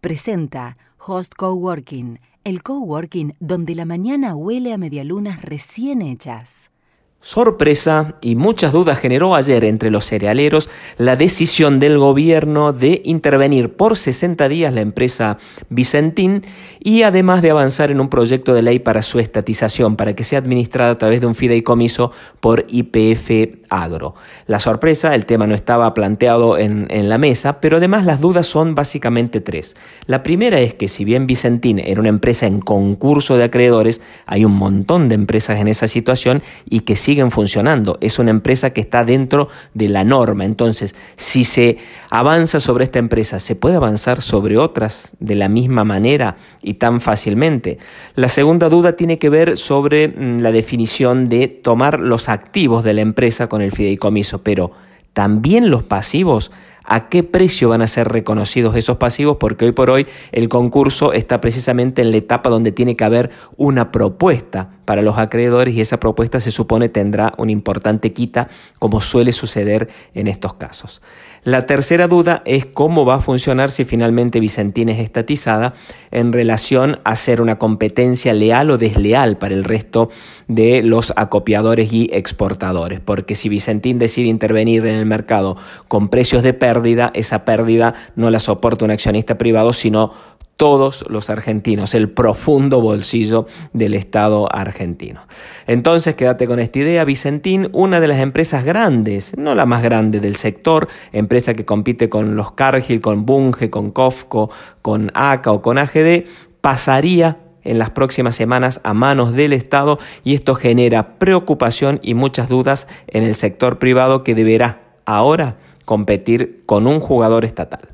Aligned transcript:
presenta 0.00 0.76
Host 0.98 1.34
Coworking, 1.36 2.20
el 2.44 2.62
coworking 2.62 3.34
donde 3.40 3.74
la 3.74 3.84
mañana 3.84 4.34
huele 4.34 4.72
a 4.72 4.78
medialunas 4.78 5.42
recién 5.42 6.02
hechas. 6.02 6.70
Sorpresa 7.22 8.16
y 8.22 8.34
muchas 8.34 8.72
dudas 8.72 8.98
generó 8.98 9.34
ayer 9.34 9.66
entre 9.66 9.90
los 9.90 10.06
cerealeros 10.06 10.70
la 10.96 11.16
decisión 11.16 11.78
del 11.78 11.98
gobierno 11.98 12.72
de 12.72 13.02
intervenir 13.04 13.76
por 13.76 13.98
60 13.98 14.48
días 14.48 14.72
la 14.72 14.80
empresa 14.80 15.36
Vicentín 15.68 16.46
y 16.80 17.02
además 17.02 17.42
de 17.42 17.50
avanzar 17.50 17.90
en 17.90 18.00
un 18.00 18.08
proyecto 18.08 18.54
de 18.54 18.62
ley 18.62 18.78
para 18.78 19.02
su 19.02 19.20
estatización, 19.20 19.96
para 19.96 20.14
que 20.14 20.24
sea 20.24 20.38
administrada 20.38 20.92
a 20.92 20.98
través 20.98 21.20
de 21.20 21.26
un 21.26 21.34
fideicomiso 21.34 22.10
por 22.40 22.64
IPF 22.68 23.59
Agro. 23.70 24.14
La 24.46 24.60
sorpresa, 24.60 25.14
el 25.14 25.24
tema 25.24 25.46
no 25.46 25.54
estaba 25.54 25.94
planteado 25.94 26.58
en, 26.58 26.86
en 26.90 27.08
la 27.08 27.18
mesa, 27.18 27.60
pero 27.60 27.78
además 27.78 28.04
las 28.04 28.20
dudas 28.20 28.46
son 28.46 28.74
básicamente 28.74 29.40
tres. 29.40 29.76
La 30.06 30.22
primera 30.22 30.60
es 30.60 30.74
que 30.74 30.88
si 30.88 31.04
bien 31.04 31.26
Vicentín 31.26 31.78
era 31.78 32.00
una 32.00 32.08
empresa 32.08 32.46
en 32.46 32.60
concurso 32.60 33.36
de 33.36 33.44
acreedores, 33.44 34.02
hay 34.26 34.44
un 34.44 34.56
montón 34.56 35.08
de 35.08 35.14
empresas 35.14 35.58
en 35.58 35.68
esa 35.68 35.88
situación 35.88 36.42
y 36.68 36.80
que 36.80 36.96
siguen 36.96 37.30
funcionando. 37.30 37.98
Es 38.00 38.18
una 38.18 38.30
empresa 38.30 38.70
que 38.70 38.80
está 38.80 39.04
dentro 39.04 39.48
de 39.74 39.88
la 39.88 40.04
norma. 40.04 40.44
Entonces, 40.44 40.94
si 41.16 41.44
se 41.44 41.78
avanza 42.10 42.60
sobre 42.60 42.84
esta 42.84 42.98
empresa, 42.98 43.38
¿se 43.38 43.54
puede 43.54 43.76
avanzar 43.76 44.22
sobre 44.22 44.58
otras 44.58 45.12
de 45.20 45.34
la 45.34 45.48
misma 45.48 45.84
manera 45.84 46.36
y 46.62 46.74
tan 46.74 47.00
fácilmente? 47.00 47.78
La 48.14 48.28
segunda 48.28 48.68
duda 48.68 48.96
tiene 48.96 49.18
que 49.18 49.30
ver 49.30 49.56
sobre 49.56 50.08
mm, 50.08 50.40
la 50.40 50.52
definición 50.52 51.28
de 51.28 51.48
tomar 51.48 52.00
los 52.00 52.28
activos 52.28 52.84
de 52.84 52.94
la 52.94 53.00
empresa 53.00 53.48
con 53.48 53.59
el 53.62 53.72
fideicomiso, 53.72 54.42
pero 54.42 54.72
también 55.12 55.70
los 55.70 55.82
pasivos 55.82 56.52
a 56.90 57.08
qué 57.08 57.22
precio 57.22 57.68
van 57.68 57.82
a 57.82 57.86
ser 57.86 58.08
reconocidos 58.08 58.74
esos 58.74 58.96
pasivos, 58.96 59.36
porque 59.38 59.64
hoy 59.64 59.72
por 59.72 59.90
hoy 59.90 60.08
el 60.32 60.48
concurso 60.48 61.12
está 61.12 61.40
precisamente 61.40 62.02
en 62.02 62.10
la 62.10 62.16
etapa 62.16 62.50
donde 62.50 62.72
tiene 62.72 62.96
que 62.96 63.04
haber 63.04 63.30
una 63.56 63.92
propuesta 63.92 64.70
para 64.84 65.02
los 65.02 65.18
acreedores 65.18 65.72
y 65.76 65.80
esa 65.80 66.00
propuesta 66.00 66.40
se 66.40 66.50
supone 66.50 66.88
tendrá 66.88 67.32
una 67.38 67.52
importante 67.52 68.12
quita, 68.12 68.48
como 68.80 69.00
suele 69.00 69.30
suceder 69.30 69.88
en 70.14 70.26
estos 70.26 70.54
casos. 70.54 71.00
La 71.44 71.64
tercera 71.64 72.08
duda 72.08 72.42
es 72.44 72.66
cómo 72.66 73.06
va 73.06 73.14
a 73.14 73.20
funcionar 73.20 73.70
si 73.70 73.84
finalmente 73.84 74.40
Vicentín 74.40 74.88
es 74.88 74.98
estatizada 74.98 75.74
en 76.10 76.32
relación 76.32 76.98
a 77.04 77.14
ser 77.14 77.40
una 77.40 77.56
competencia 77.56 78.34
leal 78.34 78.68
o 78.70 78.78
desleal 78.78 79.38
para 79.38 79.54
el 79.54 79.62
resto 79.62 80.10
de 80.48 80.82
los 80.82 81.14
acopiadores 81.14 81.92
y 81.92 82.10
exportadores, 82.12 82.98
porque 82.98 83.36
si 83.36 83.48
Vicentín 83.48 84.00
decide 84.00 84.28
intervenir 84.28 84.84
en 84.84 84.96
el 84.96 85.06
mercado 85.06 85.56
con 85.86 86.08
precios 86.08 86.42
de 86.42 86.52
esa 87.14 87.44
pérdida 87.44 87.94
no 88.16 88.30
la 88.30 88.40
soporta 88.40 88.84
un 88.84 88.90
accionista 88.90 89.38
privado, 89.38 89.72
sino 89.72 90.12
todos 90.60 91.06
los 91.08 91.30
argentinos, 91.30 91.94
el 91.94 92.10
profundo 92.10 92.82
bolsillo 92.82 93.46
del 93.72 93.94
Estado 93.94 94.46
argentino. 94.54 95.22
Entonces, 95.66 96.16
quédate 96.16 96.46
con 96.46 96.60
esta 96.60 96.80
idea, 96.80 97.02
Vicentín, 97.06 97.70
una 97.72 97.98
de 97.98 98.08
las 98.08 98.20
empresas 98.20 98.62
grandes, 98.62 99.38
no 99.38 99.54
la 99.54 99.64
más 99.64 99.82
grande 99.82 100.20
del 100.20 100.36
sector, 100.36 100.88
empresa 101.12 101.54
que 101.54 101.64
compite 101.64 102.10
con 102.10 102.36
los 102.36 102.52
Cargill, 102.52 103.00
con 103.00 103.24
Bunge, 103.24 103.70
con 103.70 103.90
Cofco, 103.90 104.50
con 104.82 105.10
ACA 105.14 105.50
o 105.50 105.62
con 105.62 105.78
AGD, 105.78 106.26
pasaría 106.60 107.38
en 107.64 107.78
las 107.78 107.88
próximas 107.88 108.36
semanas 108.36 108.82
a 108.84 108.92
manos 108.92 109.32
del 109.32 109.54
Estado 109.54 109.98
y 110.24 110.34
esto 110.34 110.54
genera 110.54 111.18
preocupación 111.18 112.00
y 112.02 112.12
muchas 112.12 112.50
dudas 112.50 112.86
en 113.06 113.24
el 113.24 113.34
sector 113.34 113.78
privado 113.78 114.24
que 114.24 114.34
deberá 114.34 114.82
ahora 115.06 115.56
competir 115.90 116.62
con 116.66 116.86
un 116.86 117.00
jugador 117.00 117.44
estatal. 117.44 117.88